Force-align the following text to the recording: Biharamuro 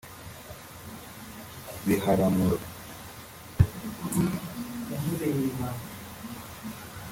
Biharamuro 1.85 2.57